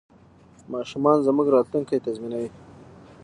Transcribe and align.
ماشومان 0.73 1.17
زموږ 1.27 1.47
راتلونکی 1.55 2.03
تضمینوي. 2.05 2.49